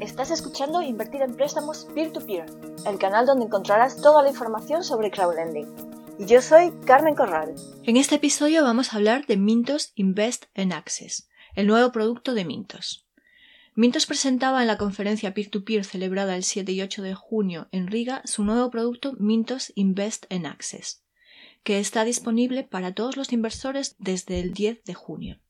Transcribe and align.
Estás 0.00 0.30
escuchando 0.30 0.82
Invertir 0.82 1.22
en 1.22 1.34
Préstamos 1.34 1.86
Peer-to-Peer, 1.94 2.44
el 2.86 2.98
canal 2.98 3.24
donde 3.24 3.46
encontrarás 3.46 3.96
toda 4.02 4.22
la 4.22 4.28
información 4.28 4.84
sobre 4.84 5.10
crowdlending. 5.10 5.66
Y 6.18 6.26
yo 6.26 6.42
soy 6.42 6.70
Carmen 6.84 7.14
Corral. 7.14 7.54
En 7.82 7.96
este 7.96 8.16
episodio 8.16 8.62
vamos 8.62 8.92
a 8.92 8.96
hablar 8.96 9.24
de 9.24 9.38
Mintos 9.38 9.92
Invest 9.94 10.46
en 10.54 10.74
Access, 10.74 11.30
el 11.54 11.66
nuevo 11.66 11.92
producto 11.92 12.34
de 12.34 12.44
Mintos. 12.44 13.06
Mintos 13.74 14.04
presentaba 14.04 14.60
en 14.60 14.66
la 14.66 14.76
conferencia 14.76 15.32
Peer-to-Peer 15.32 15.84
celebrada 15.84 16.36
el 16.36 16.44
7 16.44 16.72
y 16.72 16.82
8 16.82 17.00
de 17.02 17.14
junio 17.14 17.68
en 17.72 17.86
Riga 17.86 18.20
su 18.26 18.44
nuevo 18.44 18.70
producto 18.70 19.14
Mintos 19.18 19.72
Invest 19.76 20.26
en 20.28 20.44
Access, 20.44 21.02
que 21.62 21.78
está 21.80 22.04
disponible 22.04 22.64
para 22.64 22.92
todos 22.92 23.16
los 23.16 23.32
inversores 23.32 23.96
desde 23.98 24.40
el 24.40 24.52
10 24.52 24.84
de 24.84 24.92
junio. 24.94 25.40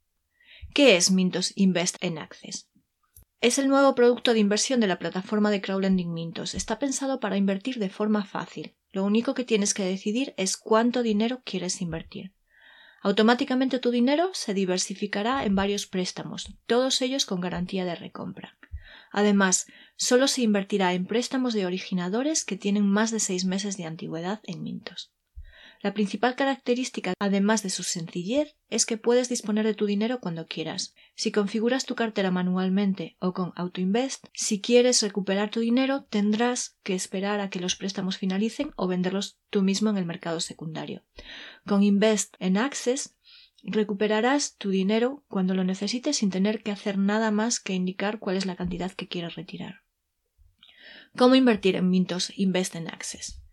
¿Qué 0.73 0.97
es 0.97 1.11
Mintos 1.11 1.53
Invest 1.57 1.97
en 2.01 2.19
Access? 2.19 2.69
Es 3.47 3.59
el 3.59 3.69
nuevo 3.69 3.95
producto 3.95 4.33
de 4.33 4.41
inversión 4.41 4.81
de 4.81 4.89
la 4.89 4.99
plataforma 4.99 5.53
de 5.53 5.61
crowdlending 5.61 6.13
Mintos. 6.13 6.57
Está 6.57 6.81
pensado 6.81 7.21
para 7.21 7.37
invertir 7.37 7.79
de 7.79 7.89
forma 7.89 8.25
fácil. 8.25 8.75
Lo 8.91 9.05
único 9.05 9.35
que 9.35 9.45
tienes 9.45 9.73
que 9.73 9.85
decidir 9.85 10.35
es 10.37 10.57
cuánto 10.57 11.05
dinero 11.05 11.43
quieres 11.45 11.81
invertir. 11.81 12.33
Automáticamente 13.03 13.79
tu 13.79 13.93
dinero 13.93 14.31
se 14.33 14.53
diversificará 14.53 15.45
en 15.45 15.55
varios 15.55 15.87
préstamos, 15.87 16.57
todos 16.67 17.01
ellos 17.03 17.25
con 17.25 17.41
garantía 17.41 17.85
de 17.85 17.95
recompra. 17.95 18.59
Además, 19.13 19.69
solo 19.95 20.27
se 20.27 20.43
invertirá 20.43 20.93
en 20.95 21.07
préstamos 21.07 21.55
de 21.55 21.67
originadores 21.67 22.45
que 22.45 22.57
tienen 22.57 22.91
más 22.91 23.13
de 23.13 23.21
seis 23.21 23.45
meses 23.45 23.77
de 23.77 23.85
antigüedad 23.85 24.41
en 24.43 24.65
Mintos. 24.65 25.13
La 25.87 25.95
principal 25.95 26.35
característica, 26.35 27.15
además 27.21 27.63
de 27.63 27.71
su 27.71 27.85
sencillez, 27.85 28.57
es 28.71 28.87
que 28.87 28.97
puedes 28.97 29.29
disponer 29.29 29.65
de 29.65 29.75
tu 29.75 29.87
dinero 29.87 30.19
cuando 30.19 30.49
quieras. 30.49 30.97
Si 31.15 31.31
configuras 31.31 31.87
tu 31.87 31.95
cartera 31.95 32.33
manualmente 32.33 33.17
o 33.21 33.33
con 33.33 33.53
AutoInvest, 33.55 34.27
si 34.33 34.61
quieres 34.61 35.01
recuperar 35.01 35.49
tu 35.49 35.61
dinero, 35.61 36.03
tendrás 36.11 36.77
que 36.83 36.97
esperar 36.97 37.39
a 37.39 37.51
que 37.51 37.61
los 37.61 37.77
préstamos 37.77 38.19
finalicen 38.19 38.73
o 38.75 38.89
venderlos 38.89 39.39
tú 39.49 39.63
mismo 39.63 39.89
en 39.89 39.97
el 39.97 40.07
mercado 40.07 40.41
secundario. 40.41 41.05
Con 41.69 41.85
Invest 41.85 42.35
en 42.41 42.57
Access 42.57 43.15
recuperarás 43.63 44.57
tu 44.57 44.71
dinero 44.71 45.23
cuando 45.29 45.55
lo 45.55 45.63
necesites 45.63 46.17
sin 46.17 46.31
tener 46.31 46.65
que 46.65 46.73
hacer 46.73 46.99
nada 46.99 47.31
más 47.31 47.61
que 47.61 47.75
indicar 47.75 48.19
cuál 48.19 48.37
es 48.37 48.45
la 48.45 48.57
cantidad 48.57 48.91
que 48.91 49.07
quieres 49.07 49.37
retirar. 49.37 49.83
¿Cómo 51.17 51.37
invertir 51.37 51.77
en 51.77 51.89
Mintos 51.91 52.33
Invest 52.35 52.75
en 52.75 52.89
Access? 52.89 53.46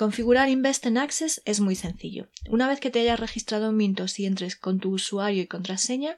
Configurar 0.00 0.48
Invest 0.48 0.86
en 0.86 0.96
Access 0.96 1.42
es 1.44 1.60
muy 1.60 1.74
sencillo. 1.74 2.30
Una 2.48 2.66
vez 2.66 2.80
que 2.80 2.88
te 2.88 3.00
hayas 3.00 3.20
registrado 3.20 3.68
en 3.68 3.76
Mintos 3.76 4.18
y 4.18 4.24
entres 4.24 4.56
con 4.56 4.80
tu 4.80 4.92
usuario 4.92 5.42
y 5.42 5.46
contraseña, 5.46 6.16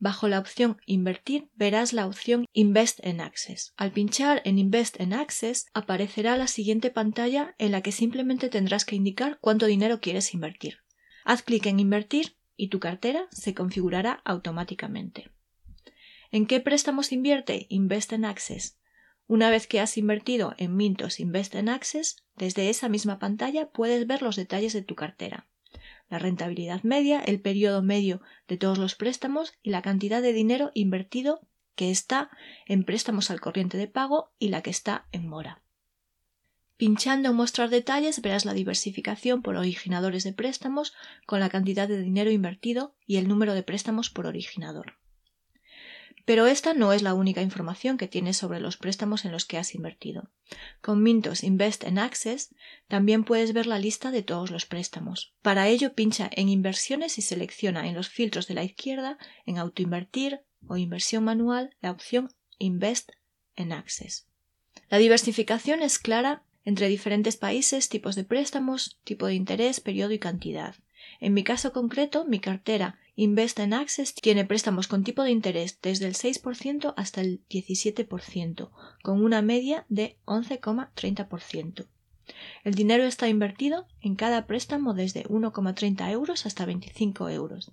bajo 0.00 0.26
la 0.26 0.40
opción 0.40 0.78
Invertir 0.86 1.48
verás 1.54 1.92
la 1.92 2.08
opción 2.08 2.46
Invest 2.52 2.98
en 3.04 3.20
Access. 3.20 3.74
Al 3.76 3.92
pinchar 3.92 4.42
en 4.44 4.58
Invest 4.58 4.98
en 5.00 5.12
Access 5.12 5.66
aparecerá 5.72 6.36
la 6.36 6.48
siguiente 6.48 6.90
pantalla 6.90 7.54
en 7.58 7.70
la 7.70 7.80
que 7.80 7.92
simplemente 7.92 8.48
tendrás 8.48 8.84
que 8.84 8.96
indicar 8.96 9.38
cuánto 9.40 9.66
dinero 9.66 10.00
quieres 10.00 10.34
invertir. 10.34 10.78
Haz 11.24 11.44
clic 11.44 11.66
en 11.66 11.78
Invertir 11.78 12.36
y 12.56 12.70
tu 12.70 12.80
cartera 12.80 13.28
se 13.30 13.54
configurará 13.54 14.20
automáticamente. 14.24 15.30
¿En 16.32 16.46
qué 16.46 16.58
préstamos 16.58 17.12
invierte 17.12 17.66
Invest 17.68 18.14
en 18.14 18.24
Access? 18.24 18.80
Una 19.32 19.48
vez 19.48 19.66
que 19.66 19.80
has 19.80 19.96
invertido 19.96 20.54
en 20.58 20.76
Mintos 20.76 21.18
Invest 21.18 21.54
en 21.54 21.70
Access, 21.70 22.22
desde 22.36 22.68
esa 22.68 22.90
misma 22.90 23.18
pantalla 23.18 23.70
puedes 23.70 24.06
ver 24.06 24.20
los 24.20 24.36
detalles 24.36 24.74
de 24.74 24.82
tu 24.82 24.94
cartera, 24.94 25.48
la 26.10 26.18
rentabilidad 26.18 26.82
media, 26.82 27.18
el 27.18 27.40
periodo 27.40 27.82
medio 27.82 28.20
de 28.46 28.58
todos 28.58 28.76
los 28.76 28.94
préstamos 28.94 29.54
y 29.62 29.70
la 29.70 29.80
cantidad 29.80 30.20
de 30.20 30.34
dinero 30.34 30.70
invertido 30.74 31.40
que 31.76 31.90
está 31.90 32.28
en 32.66 32.84
préstamos 32.84 33.30
al 33.30 33.40
corriente 33.40 33.78
de 33.78 33.88
pago 33.88 34.34
y 34.38 34.50
la 34.50 34.60
que 34.60 34.68
está 34.68 35.06
en 35.12 35.26
mora. 35.26 35.62
Pinchando 36.76 37.30
en 37.30 37.36
Mostrar 37.36 37.70
detalles 37.70 38.20
verás 38.20 38.44
la 38.44 38.52
diversificación 38.52 39.40
por 39.40 39.56
originadores 39.56 40.24
de 40.24 40.34
préstamos 40.34 40.92
con 41.24 41.40
la 41.40 41.48
cantidad 41.48 41.88
de 41.88 42.02
dinero 42.02 42.30
invertido 42.30 42.96
y 43.06 43.16
el 43.16 43.28
número 43.28 43.54
de 43.54 43.62
préstamos 43.62 44.10
por 44.10 44.26
originador. 44.26 44.98
Pero 46.24 46.46
esta 46.46 46.72
no 46.72 46.92
es 46.92 47.02
la 47.02 47.14
única 47.14 47.42
información 47.42 47.96
que 47.96 48.08
tienes 48.08 48.36
sobre 48.36 48.60
los 48.60 48.76
préstamos 48.76 49.24
en 49.24 49.32
los 49.32 49.44
que 49.44 49.58
has 49.58 49.74
invertido. 49.74 50.30
Con 50.80 51.02
Mintos 51.02 51.42
Invest 51.42 51.84
en 51.84 51.98
Access 51.98 52.54
también 52.88 53.24
puedes 53.24 53.52
ver 53.52 53.66
la 53.66 53.78
lista 53.78 54.10
de 54.10 54.22
todos 54.22 54.50
los 54.50 54.66
préstamos. 54.66 55.34
Para 55.42 55.68
ello 55.68 55.94
pincha 55.94 56.30
en 56.32 56.48
Inversiones 56.48 57.18
y 57.18 57.22
selecciona 57.22 57.88
en 57.88 57.94
los 57.94 58.08
filtros 58.08 58.46
de 58.46 58.54
la 58.54 58.64
izquierda 58.64 59.18
en 59.46 59.58
Autoinvertir 59.58 60.40
o 60.68 60.76
Inversión 60.76 61.24
manual 61.24 61.76
la 61.80 61.90
opción 61.90 62.32
Invest 62.58 63.12
en 63.56 63.72
Access. 63.72 64.28
La 64.88 64.98
diversificación 64.98 65.82
es 65.82 65.98
clara 65.98 66.44
entre 66.64 66.88
diferentes 66.88 67.36
países, 67.36 67.88
tipos 67.88 68.14
de 68.14 68.24
préstamos, 68.24 69.00
tipo 69.04 69.26
de 69.26 69.34
interés, 69.34 69.80
periodo 69.80 70.12
y 70.12 70.18
cantidad. 70.18 70.76
En 71.18 71.34
mi 71.34 71.42
caso 71.42 71.72
concreto, 71.72 72.24
mi 72.24 72.38
cartera 72.38 72.98
Invest 73.14 73.58
en 73.58 73.74
Access 73.74 74.14
tiene 74.14 74.46
préstamos 74.46 74.88
con 74.88 75.04
tipo 75.04 75.22
de 75.22 75.30
interés 75.30 75.78
desde 75.82 76.06
el 76.06 76.14
6% 76.14 76.94
hasta 76.96 77.20
el 77.20 77.46
17%, 77.48 78.70
con 79.02 79.22
una 79.22 79.42
media 79.42 79.84
de 79.90 80.16
11,30%. 80.24 81.86
El 82.64 82.74
dinero 82.74 83.04
está 83.04 83.28
invertido 83.28 83.86
en 84.00 84.14
cada 84.16 84.46
préstamo 84.46 84.94
desde 84.94 85.24
1,30 85.24 86.10
euros 86.10 86.46
hasta 86.46 86.64
25 86.64 87.28
euros. 87.28 87.72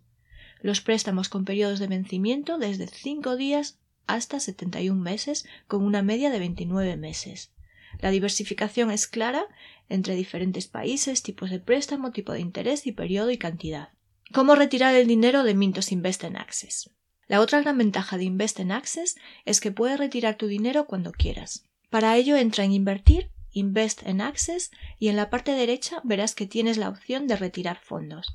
Los 0.62 0.82
préstamos 0.82 1.30
con 1.30 1.46
periodos 1.46 1.80
de 1.80 1.88
vencimiento 1.88 2.58
desde 2.58 2.88
5 2.88 3.38
días 3.38 3.80
hasta 4.08 4.42
71 4.42 5.00
meses, 5.00 5.46
con 5.68 5.84
una 5.84 6.02
media 6.02 6.32
de 6.32 6.40
29 6.40 6.98
meses. 6.98 7.54
La 8.00 8.12
diversificación 8.12 8.92
es 8.92 9.08
clara 9.08 9.46
entre 9.88 10.16
diferentes 10.16 10.68
países, 10.68 11.24
tipos 11.24 11.50
de 11.50 11.60
préstamo, 11.60 12.12
tipo 12.12 12.34
de 12.34 12.42
interés 12.42 12.86
y 12.88 12.92
periodo 12.92 13.32
y 13.32 13.38
cantidad. 13.38 13.90
¿Cómo 14.32 14.54
retirar 14.54 14.94
el 14.94 15.08
dinero 15.08 15.42
de 15.42 15.56
Mintos 15.56 15.92
Invest 15.92 16.24
en 16.24 16.38
Access? 16.38 16.92
La 17.28 17.42
otra 17.42 17.62
gran 17.62 17.80
ventaja 17.80 18.16
de 18.16 18.26
Invest 18.26 18.60
en 18.60 18.72
Access 18.72 19.16
es 19.44 19.60
que 19.60 19.72
puedes 19.72 19.98
retirar 19.98 20.36
tu 20.36 20.46
dinero 20.46 20.86
cuando 20.86 21.12
quieras. 21.12 21.64
Para 21.90 22.16
ello 22.16 22.38
entra 22.38 22.64
en 22.64 22.72
Invertir, 22.72 23.32
Invest 23.54 24.06
en 24.06 24.22
Access 24.22 24.70
y 25.00 25.08
en 25.08 25.16
la 25.16 25.32
parte 25.32 25.54
derecha 25.54 26.02
verás 26.04 26.36
que 26.36 26.46
tienes 26.46 26.78
la 26.78 26.90
opción 26.90 27.26
de 27.26 27.38
retirar 27.38 27.80
fondos. 27.80 28.32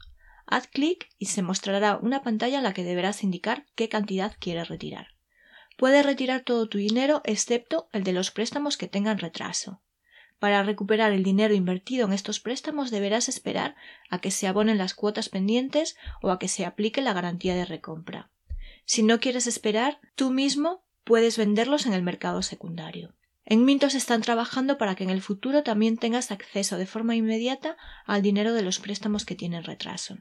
Haz 0.47 0.67
clic 0.67 1.11
y 1.21 1.27
se 1.27 1.43
mostrará 1.43 1.97
una 1.99 2.23
pantalla 2.23 2.59
en 2.59 2.65
la 2.65 2.75
que 2.75 2.83
deberás 2.83 3.23
indicar 3.23 3.65
qué 3.77 3.89
cantidad 3.89 4.35
quieres 4.41 4.67
retirar. 4.67 5.15
Puedes 5.77 6.05
retirar 6.05 6.41
todo 6.41 6.69
tu 6.69 6.79
dinero 6.79 7.21
excepto 7.25 7.89
el 7.93 8.03
de 8.03 8.15
los 8.15 8.33
préstamos 8.33 8.77
que 8.77 8.89
tengan 8.89 9.19
retraso. 9.19 9.81
Para 10.45 10.63
recuperar 10.63 11.15
el 11.15 11.23
dinero 11.23 11.55
invertido 11.55 12.05
en 12.05 12.13
estos 12.13 12.39
préstamos 12.39 12.91
deberás 12.91 13.31
esperar 13.31 13.77
a 14.11 14.19
que 14.19 14.31
se 14.31 14.47
abonen 14.47 14.77
las 14.77 14.93
cuotas 14.93 15.31
pendientes 15.31 15.97
o 16.21 16.31
a 16.31 16.39
que 16.39 16.49
se 16.49 16.67
aplique 16.67 17.01
la 17.01 17.15
garantía 17.15 17.55
de 17.55 17.65
recompra. 17.65 18.31
Si 18.85 19.03
no 19.03 19.21
quieres 19.21 19.47
esperar, 19.47 20.01
tú 20.17 20.31
mismo 20.31 20.85
puedes 21.03 21.39
venderlos 21.39 21.87
en 21.87 21.95
el 21.95 22.03
mercado 22.03 22.43
secundario. 22.43 23.15
En 23.47 23.65
Mintos 23.65 23.95
están 23.95 24.21
trabajando 24.21 24.77
para 24.77 24.95
que 24.95 25.05
en 25.05 25.09
el 25.09 25.23
futuro 25.23 25.63
también 25.63 25.97
tengas 25.97 26.31
acceso 26.31 26.77
de 26.77 26.85
forma 26.85 27.17
inmediata 27.17 27.79
al 28.05 28.21
dinero 28.21 28.53
de 28.53 28.61
los 28.61 28.81
préstamos 28.81 29.25
que 29.25 29.37
tienen 29.37 29.65
retraso. 29.65 30.19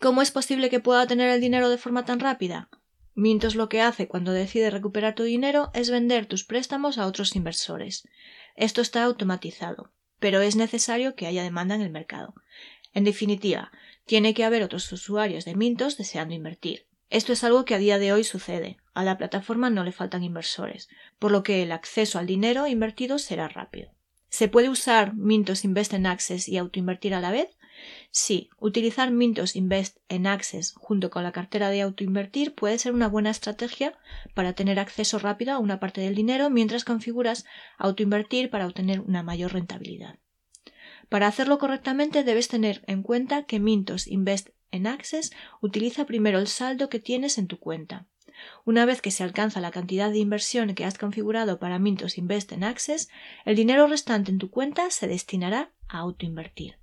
¿Cómo 0.00 0.22
es 0.22 0.32
posible 0.32 0.70
que 0.70 0.80
pueda 0.80 1.06
tener 1.06 1.30
el 1.30 1.40
dinero 1.40 1.70
de 1.70 1.78
forma 1.78 2.04
tan 2.04 2.18
rápida? 2.18 2.68
Mintos 3.14 3.54
lo 3.54 3.68
que 3.68 3.82
hace 3.82 4.08
cuando 4.08 4.32
decide 4.32 4.70
recuperar 4.70 5.14
tu 5.14 5.22
dinero 5.22 5.70
es 5.74 5.90
vender 5.90 6.26
tus 6.26 6.44
préstamos 6.44 6.96
a 6.98 7.06
otros 7.06 7.36
inversores. 7.36 8.08
Esto 8.56 8.80
está 8.80 9.04
automatizado, 9.04 9.92
pero 10.18 10.40
es 10.40 10.56
necesario 10.56 11.14
que 11.14 11.26
haya 11.26 11.42
demanda 11.42 11.74
en 11.74 11.82
el 11.82 11.90
mercado. 11.90 12.34
En 12.94 13.04
definitiva, 13.04 13.70
tiene 14.06 14.34
que 14.34 14.44
haber 14.44 14.62
otros 14.62 14.90
usuarios 14.92 15.44
de 15.44 15.54
Mintos 15.54 15.96
deseando 15.96 16.34
invertir. 16.34 16.86
Esto 17.10 17.34
es 17.34 17.44
algo 17.44 17.66
que 17.66 17.74
a 17.74 17.78
día 17.78 17.98
de 17.98 18.12
hoy 18.12 18.24
sucede. 18.24 18.78
A 18.94 19.04
la 19.04 19.18
plataforma 19.18 19.68
no 19.68 19.84
le 19.84 19.92
faltan 19.92 20.24
inversores, 20.24 20.88
por 21.18 21.30
lo 21.30 21.42
que 21.42 21.62
el 21.62 21.72
acceso 21.72 22.18
al 22.18 22.26
dinero 22.26 22.66
invertido 22.66 23.18
será 23.18 23.48
rápido. 23.48 23.90
¿Se 24.30 24.48
puede 24.48 24.70
usar 24.70 25.14
Mintos 25.14 25.64
Invest 25.64 25.92
en 25.92 26.06
Access 26.06 26.48
y 26.48 26.56
autoinvertir 26.56 27.14
a 27.14 27.20
la 27.20 27.30
vez? 27.30 27.50
Sí, 28.10 28.50
utilizar 28.58 29.10
Mintos 29.10 29.56
Invest 29.56 29.98
en 30.08 30.26
Access 30.26 30.74
junto 30.76 31.10
con 31.10 31.22
la 31.22 31.32
cartera 31.32 31.70
de 31.70 31.80
autoinvertir 31.80 32.54
puede 32.54 32.78
ser 32.78 32.92
una 32.92 33.08
buena 33.08 33.30
estrategia 33.30 33.98
para 34.34 34.52
tener 34.52 34.78
acceso 34.78 35.18
rápido 35.18 35.52
a 35.52 35.58
una 35.58 35.80
parte 35.80 36.00
del 36.00 36.14
dinero 36.14 36.50
mientras 36.50 36.84
configuras 36.84 37.44
autoinvertir 37.78 38.50
para 38.50 38.66
obtener 38.66 39.00
una 39.00 39.22
mayor 39.22 39.52
rentabilidad. 39.52 40.18
Para 41.08 41.26
hacerlo 41.26 41.58
correctamente 41.58 42.24
debes 42.24 42.48
tener 42.48 42.82
en 42.86 43.02
cuenta 43.02 43.44
que 43.44 43.60
Mintos 43.60 44.06
Invest 44.06 44.50
en 44.70 44.86
Access 44.86 45.32
utiliza 45.60 46.06
primero 46.06 46.38
el 46.38 46.48
saldo 46.48 46.88
que 46.88 47.00
tienes 47.00 47.38
en 47.38 47.46
tu 47.46 47.58
cuenta. 47.58 48.06
Una 48.64 48.86
vez 48.86 49.02
que 49.02 49.10
se 49.10 49.22
alcanza 49.22 49.60
la 49.60 49.70
cantidad 49.70 50.10
de 50.10 50.18
inversión 50.18 50.74
que 50.74 50.84
has 50.84 50.98
configurado 50.98 51.58
para 51.58 51.78
Mintos 51.78 52.18
Invest 52.18 52.52
en 52.52 52.64
Access, 52.64 53.08
el 53.44 53.56
dinero 53.56 53.86
restante 53.86 54.30
en 54.30 54.38
tu 54.38 54.50
cuenta 54.50 54.90
se 54.90 55.06
destinará 55.06 55.72
a 55.88 55.98
autoinvertir. 55.98 56.81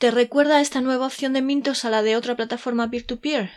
¿Te 0.00 0.10
recuerda 0.10 0.62
esta 0.62 0.80
nueva 0.80 1.04
opción 1.04 1.34
de 1.34 1.42
Mintos 1.42 1.84
a 1.84 1.90
la 1.90 2.02
de 2.02 2.16
otra 2.16 2.34
plataforma 2.34 2.90
peer-to-peer? 2.90 3.50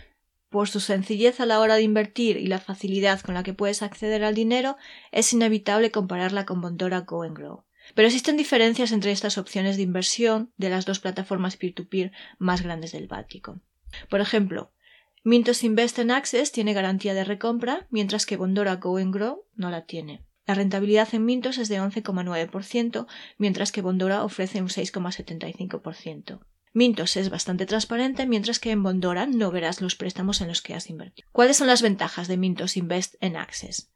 por 0.49 0.67
su 0.67 0.81
sencillez 0.81 1.39
a 1.39 1.45
la 1.45 1.61
hora 1.61 1.75
de 1.75 1.83
invertir 1.83 2.35
y 2.35 2.47
la 2.47 2.59
facilidad 2.59 3.21
con 3.21 3.33
la 3.33 3.43
que 3.43 3.53
puedes 3.53 3.81
acceder 3.81 4.25
al 4.25 4.35
dinero, 4.35 4.75
es 5.13 5.31
inevitable 5.31 5.89
compararla 5.89 6.45
con 6.45 6.59
Bondora 6.59 6.99
Go 6.99 7.23
and 7.23 7.37
Grow. 7.37 7.63
Pero 7.95 8.07
existen 8.09 8.35
diferencias 8.35 8.91
entre 8.91 9.13
estas 9.13 9.37
opciones 9.37 9.77
de 9.77 9.83
inversión 9.83 10.51
de 10.57 10.69
las 10.69 10.85
dos 10.85 10.99
plataformas 10.99 11.55
peer-to-peer 11.55 12.11
más 12.39 12.61
grandes 12.61 12.91
del 12.91 13.07
Báltico. 13.07 13.61
Por 14.09 14.19
ejemplo, 14.19 14.73
Mintos 15.23 15.63
Invest 15.63 15.97
en 15.99 16.11
Access 16.11 16.51
tiene 16.51 16.73
garantía 16.73 17.13
de 17.13 17.23
recompra, 17.23 17.87
mientras 17.89 18.25
que 18.25 18.35
Bondora 18.35 18.75
Go 18.75 18.97
and 18.97 19.13
Grow 19.13 19.45
no 19.55 19.69
la 19.69 19.85
tiene. 19.85 20.25
La 20.45 20.55
rentabilidad 20.55 21.07
en 21.13 21.25
Mintos 21.25 21.57
es 21.57 21.69
de 21.69 21.79
11,9%, 21.79 23.07
mientras 23.37 23.71
que 23.71 23.81
Bondora 23.81 24.23
ofrece 24.23 24.61
un 24.61 24.67
6,75%. 24.67 26.39
Mintos 26.73 27.17
es 27.17 27.29
bastante 27.29 27.65
transparente, 27.65 28.25
mientras 28.25 28.59
que 28.59 28.71
en 28.71 28.83
Bondora 28.83 29.25
no 29.25 29.51
verás 29.51 29.79
los 29.79 29.95
préstamos 29.95 30.41
en 30.41 30.47
los 30.47 30.61
que 30.61 30.73
has 30.73 30.89
invertido. 30.89 31.29
¿Cuáles 31.31 31.57
son 31.57 31.67
las 31.67 31.81
ventajas 31.81 32.27
de 32.27 32.37
Mintos 32.37 32.77
Invest 32.77 33.15
en 33.21 33.37
Access? 33.37 33.91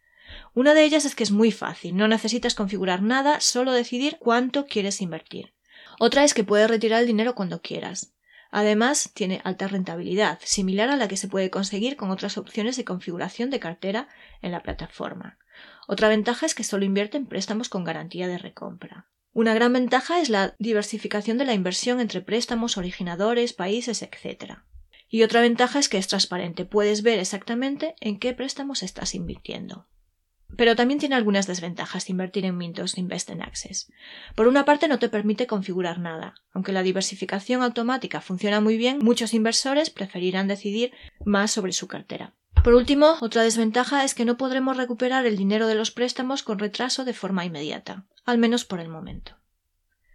Una 0.54 0.74
de 0.74 0.84
ellas 0.84 1.06
es 1.06 1.16
que 1.16 1.24
es 1.24 1.32
muy 1.32 1.52
fácil, 1.52 1.96
no 1.96 2.08
necesitas 2.08 2.56
configurar 2.56 3.02
nada, 3.02 3.40
solo 3.40 3.72
decidir 3.72 4.18
cuánto 4.20 4.68
quieres 4.68 5.02
invertir. 5.02 5.54
Otra 6.00 6.24
es 6.24 6.34
que 6.34 6.44
puedes 6.44 6.70
retirar 6.70 7.02
el 7.02 7.08
dinero 7.08 7.34
cuando 7.36 7.62
quieras. 7.62 8.14
Además, 8.52 9.12
tiene 9.14 9.42
alta 9.44 9.68
rentabilidad, 9.68 10.40
similar 10.44 10.90
a 10.90 10.96
la 10.96 11.08
que 11.08 11.18
se 11.18 11.28
puede 11.28 11.50
conseguir 11.50 11.98
con 11.98 12.12
otras 12.12 12.38
opciones 12.38 12.78
de 12.78 12.86
configuración 12.86 13.50
de 13.50 13.60
cartera 13.60 14.08
en 14.42 14.52
la 14.52 14.62
plataforma. 14.62 15.38
Otra 15.88 16.10
ventaja 16.10 16.46
es 16.46 16.56
que 16.56 16.64
solo 16.64 16.86
invierte 16.86 17.18
en 17.18 17.26
préstamos 17.26 17.70
con 17.70 17.84
garantía 17.84 18.28
de 18.28 18.38
recompra. 18.38 19.08
Una 19.34 19.54
gran 19.54 19.72
ventaja 19.72 20.20
es 20.20 20.30
la 20.30 20.56
diversificación 20.58 21.38
de 21.38 21.46
la 21.46 21.54
inversión 21.54 22.00
entre 22.00 22.22
préstamos, 22.22 22.78
originadores, 22.78 23.54
países, 23.54 24.02
etc. 24.02 24.56
Y 25.10 25.24
otra 25.24 25.42
ventaja 25.42 25.80
es 25.80 25.90
que 25.90 25.98
es 25.98 26.08
transparente, 26.08 26.66
puedes 26.66 27.04
ver 27.04 27.20
exactamente 27.20 27.96
en 28.00 28.20
qué 28.20 28.34
préstamos 28.34 28.84
estás 28.84 29.16
invirtiendo. 29.16 29.88
Pero 30.58 30.76
también 30.76 31.00
tiene 31.00 31.16
algunas 31.16 31.48
desventajas 31.48 32.10
invertir 32.10 32.44
en 32.46 32.58
Mintos 32.58 32.98
Invest 32.98 33.30
in 33.30 33.42
Access. 33.42 33.92
Por 34.36 34.48
una 34.48 34.66
parte, 34.66 34.88
no 34.88 35.00
te 35.00 35.08
permite 35.08 35.48
configurar 35.48 36.00
nada. 36.00 36.36
Aunque 36.52 36.74
la 36.74 36.84
diversificación 36.84 37.62
automática 37.62 38.20
funciona 38.20 38.60
muy 38.60 38.76
bien, 38.76 39.00
muchos 39.00 39.34
inversores 39.34 39.90
preferirán 39.90 40.48
decidir 40.48 40.92
más 41.24 41.52
sobre 41.52 41.72
su 41.72 41.88
cartera. 41.88 42.34
Por 42.64 42.74
último, 42.74 43.16
otra 43.22 43.44
desventaja 43.44 44.04
es 44.04 44.14
que 44.14 44.26
no 44.26 44.36
podremos 44.36 44.76
recuperar 44.76 45.26
el 45.26 45.38
dinero 45.38 45.68
de 45.68 45.76
los 45.76 45.92
préstamos 45.92 46.44
con 46.44 46.60
retraso 46.60 47.06
de 47.06 47.14
forma 47.14 47.46
inmediata, 47.46 48.06
al 48.26 48.40
menos 48.40 48.66
por 48.66 48.80
el 48.80 48.90
momento. 48.90 49.38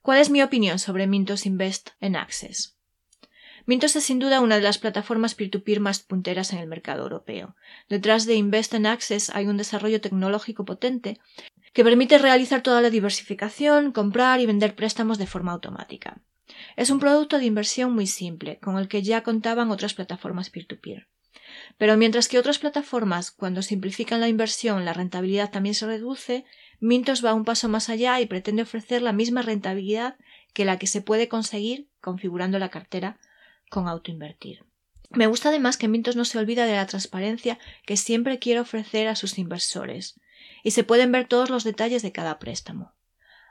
¿Cuál 0.02 0.18
es 0.18 0.28
mi 0.28 0.42
opinión 0.42 0.78
sobre 0.78 1.06
Mintos 1.06 1.46
Invest 1.46 1.90
in 2.00 2.16
Access? 2.16 2.76
Mintos 3.64 3.94
es 3.94 4.04
sin 4.04 4.18
duda 4.18 4.40
una 4.40 4.56
de 4.56 4.62
las 4.62 4.78
plataformas 4.78 5.34
peer-to-peer 5.34 5.80
más 5.80 6.00
punteras 6.00 6.52
en 6.52 6.58
el 6.58 6.66
mercado 6.66 7.02
europeo. 7.02 7.54
Detrás 7.88 8.26
de 8.26 8.34
Invest 8.34 8.74
in 8.74 8.86
Access 8.86 9.30
hay 9.30 9.46
un 9.46 9.56
desarrollo 9.56 10.00
tecnológico 10.00 10.64
potente 10.64 11.20
que 11.72 11.84
permite 11.84 12.18
realizar 12.18 12.62
toda 12.62 12.80
la 12.80 12.90
diversificación, 12.90 13.92
comprar 13.92 14.40
y 14.40 14.46
vender 14.46 14.74
préstamos 14.74 15.18
de 15.18 15.26
forma 15.26 15.52
automática. 15.52 16.20
Es 16.76 16.90
un 16.90 16.98
producto 16.98 17.38
de 17.38 17.46
inversión 17.46 17.94
muy 17.94 18.06
simple, 18.06 18.58
con 18.58 18.78
el 18.78 18.88
que 18.88 19.02
ya 19.02 19.22
contaban 19.22 19.70
otras 19.70 19.94
plataformas 19.94 20.50
peer-to-peer. 20.50 21.08
Pero 21.78 21.96
mientras 21.96 22.28
que 22.28 22.38
otras 22.38 22.58
plataformas, 22.58 23.30
cuando 23.30 23.62
simplifican 23.62 24.20
la 24.20 24.28
inversión, 24.28 24.84
la 24.84 24.92
rentabilidad 24.92 25.50
también 25.50 25.74
se 25.74 25.86
reduce, 25.86 26.44
Mintos 26.80 27.24
va 27.24 27.34
un 27.34 27.44
paso 27.44 27.68
más 27.68 27.88
allá 27.88 28.20
y 28.20 28.26
pretende 28.26 28.62
ofrecer 28.62 29.02
la 29.02 29.12
misma 29.12 29.42
rentabilidad 29.42 30.16
que 30.52 30.64
la 30.64 30.78
que 30.78 30.86
se 30.86 31.00
puede 31.00 31.28
conseguir 31.28 31.88
configurando 32.00 32.58
la 32.58 32.70
cartera 32.70 33.18
con 33.72 33.88
autoinvertir. 33.88 34.66
Me 35.10 35.26
gusta 35.26 35.48
además 35.48 35.78
que 35.78 35.88
Mintos 35.88 36.14
no 36.14 36.26
se 36.26 36.38
olvida 36.38 36.66
de 36.66 36.76
la 36.76 36.86
transparencia 36.86 37.58
que 37.86 37.96
siempre 37.96 38.38
quiere 38.38 38.60
ofrecer 38.60 39.08
a 39.08 39.16
sus 39.16 39.38
inversores, 39.38 40.20
y 40.62 40.72
se 40.72 40.84
pueden 40.84 41.10
ver 41.10 41.26
todos 41.26 41.48
los 41.48 41.64
detalles 41.64 42.02
de 42.02 42.12
cada 42.12 42.38
préstamo, 42.38 42.92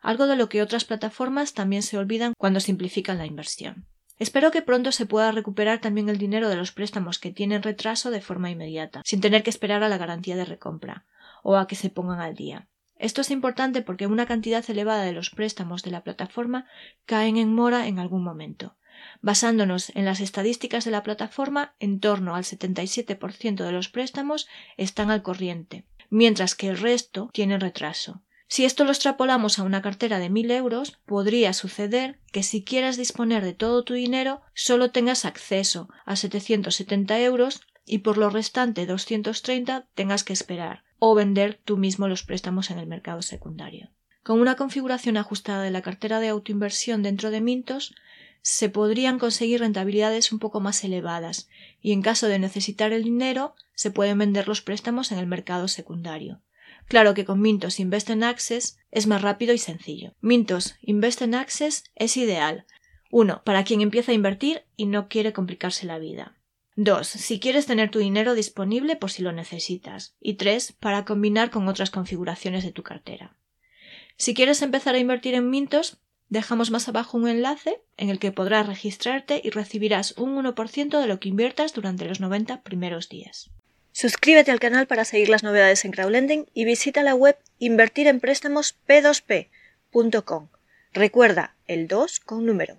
algo 0.04 0.28
de 0.28 0.36
lo 0.36 0.48
que 0.48 0.62
otras 0.62 0.86
plataformas 0.86 1.54
también 1.54 1.82
se 1.82 1.98
olvidan 1.98 2.34
cuando 2.38 2.60
simplifican 2.60 3.18
la 3.18 3.26
inversión. 3.26 3.88
Espero 4.20 4.52
que 4.52 4.62
pronto 4.62 4.92
se 4.92 5.08
pueda 5.08 5.32
recuperar 5.32 5.82
también 5.82 6.08
el 6.08 6.20
dinero 6.20 6.50
de 6.50 6.56
los 6.56 6.72
préstamos 6.72 7.18
que 7.18 7.32
tienen 7.32 7.64
retraso 7.64 8.12
de 8.12 8.22
forma 8.22 8.52
inmediata, 8.52 9.02
sin 9.04 9.22
tener 9.22 9.42
que 9.42 9.50
esperar 9.50 9.82
a 9.82 9.90
la 9.90 9.98
garantía 9.98 10.36
de 10.36 10.46
recompra 10.46 11.06
o 11.42 11.58
a 11.58 11.66
que 11.66 11.76
se 11.76 11.90
pongan 11.90 12.20
al 12.20 12.36
día. 12.36 12.68
Esto 13.00 13.22
es 13.22 13.32
importante 13.32 13.82
porque 13.82 14.06
una 14.06 14.28
cantidad 14.28 14.64
elevada 14.70 15.04
de 15.04 15.14
los 15.14 15.32
préstamos 15.32 15.82
de 15.82 15.90
la 15.90 16.04
plataforma 16.04 16.68
caen 17.08 17.38
en 17.38 17.56
mora 17.56 17.88
en 17.88 17.98
algún 17.98 18.24
momento, 18.24 18.76
Basándonos 19.22 19.92
en 19.96 20.06
las 20.06 20.20
estadísticas 20.20 20.86
de 20.86 20.92
la 20.92 21.04
plataforma, 21.04 21.74
en 21.80 22.00
torno 22.00 22.36
al 22.36 22.44
77% 22.44 23.64
de 23.64 23.72
los 23.72 23.90
préstamos 23.90 24.48
están 24.78 25.12
al 25.12 25.22
corriente, 25.22 25.86
mientras 26.10 26.56
que 26.56 26.68
el 26.68 26.78
resto 26.78 27.30
tienen 27.34 27.62
retraso. 27.62 28.22
Si 28.48 28.66
esto 28.66 28.84
lo 28.84 28.92
extrapolamos 28.92 29.60
a 29.60 29.64
una 29.64 29.82
cartera 29.82 30.20
de 30.20 30.30
mil 30.30 30.52
euros, 30.52 31.00
podría 31.06 31.54
suceder 31.54 32.20
que 32.34 32.44
si 32.44 32.66
quieras 32.66 32.98
disponer 32.98 33.46
de 33.46 33.54
todo 33.54 33.86
tu 33.86 33.94
dinero, 33.94 34.42
solo 34.54 34.92
tengas 34.92 35.24
acceso 35.24 35.88
a 36.06 36.18
770 36.18 37.18
euros 37.22 37.62
y 37.86 38.00
por 38.00 38.18
lo 38.18 38.30
restante 38.30 38.86
230 38.86 39.88
tengas 39.96 40.26
que 40.26 40.34
esperar 40.34 40.84
o 41.00 41.16
vender 41.16 41.62
tú 41.64 41.78
mismo 41.78 42.10
los 42.10 42.24
préstamos 42.24 42.72
en 42.72 42.80
el 42.80 42.88
mercado 42.88 43.22
secundario. 43.22 43.90
Con 44.22 44.40
una 44.40 44.56
configuración 44.56 45.18
ajustada 45.18 45.64
de 45.64 45.72
la 45.72 45.82
cartera 45.82 46.20
de 46.20 46.28
autoinversión 46.28 47.02
dentro 47.02 47.32
de 47.32 47.42
Mintos, 47.42 47.96
se 48.42 48.70
podrían 48.70 49.20
conseguir 49.20 49.60
rentabilidades 49.60 50.32
un 50.32 50.40
poco 50.40 50.60
más 50.60 50.84
elevadas 50.84 51.50
y 51.82 51.92
en 51.92 52.02
caso 52.02 52.28
de 52.28 52.40
necesitar 52.40 52.92
el 52.92 53.04
dinero 53.04 53.56
se 53.76 53.92
pueden 53.92 54.18
vender 54.18 54.48
los 54.48 54.62
préstamos 54.62 55.12
en 55.12 55.20
el 55.20 55.28
mercado 55.28 55.68
secundario. 55.68 56.42
Claro 56.88 57.14
que 57.14 57.26
con 57.26 57.40
Mintos 57.40 57.80
Invest 57.80 58.10
in 58.10 58.24
Access 58.24 58.80
es 58.92 59.08
más 59.08 59.22
rápido 59.22 59.54
y 59.54 59.58
sencillo. 59.58 60.16
Mintos 60.22 60.76
Invest 60.82 61.22
in 61.22 61.36
Access 61.36 61.86
es 61.96 62.18
ideal. 62.18 62.66
1. 63.12 63.44
Para 63.44 63.64
quien 63.64 63.82
empieza 63.82 64.12
a 64.12 64.16
invertir 64.16 64.64
y 64.76 64.86
no 64.86 65.08
quiere 65.08 65.34
complicarse 65.34 65.86
la 65.86 66.00
vida. 66.00 66.38
2. 66.76 67.08
Si 67.08 67.40
quieres 67.40 67.66
tener 67.66 67.92
tu 67.92 68.00
dinero 68.00 68.34
disponible 68.34 68.96
por 68.96 69.12
si 69.12 69.22
lo 69.22 69.32
necesitas. 69.32 70.16
Y 70.20 70.36
3. 70.36 70.74
Para 70.74 71.06
combinar 71.06 71.52
con 71.52 71.68
otras 71.68 71.92
configuraciones 71.92 72.64
de 72.64 72.72
tu 72.72 72.84
cartera. 72.84 73.38
Si 74.18 74.34
quieres 74.34 74.62
empezar 74.62 74.96
a 74.96 75.00
invertir 75.00 75.34
en 75.34 75.50
Mintos, 75.50 76.02
Dejamos 76.32 76.72
más 76.72 76.88
abajo 76.88 77.18
un 77.18 77.28
enlace 77.28 77.82
en 77.98 78.10
el 78.10 78.18
que 78.18 78.32
podrás 78.32 78.66
registrarte 78.66 79.42
y 79.44 79.50
recibirás 79.50 80.14
un 80.14 80.42
1% 80.42 81.02
de 81.02 81.06
lo 81.06 81.20
que 81.20 81.28
inviertas 81.28 81.74
durante 81.74 82.06
los 82.06 82.22
90 82.22 82.62
primeros 82.62 83.10
días. 83.10 83.52
Suscríbete 83.92 84.50
al 84.50 84.62
canal 84.62 84.88
para 84.88 85.04
seguir 85.04 85.28
las 85.28 85.44
novedades 85.44 85.84
en 85.84 85.92
crowdlending 85.92 86.46
y 86.54 86.64
visita 86.64 87.04
la 87.04 87.16
web 87.16 87.38
invertirempréstamos 87.60 88.78
p2p.com. 88.88 90.48
Recuerda 90.94 91.58
el 91.68 91.90
2 91.90 92.22
con 92.22 92.46
número. 92.46 92.78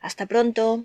Hasta 0.00 0.26
pronto. 0.26 0.84